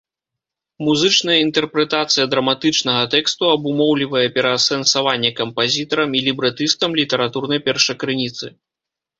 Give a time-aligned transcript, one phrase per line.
[0.85, 8.45] Музычная інтэрпрэтацыя драматычнага тэксту абумоўлівае пераасэнсаванне кампазітарам і лібрэтыстам літаратурнай першакрыніцы.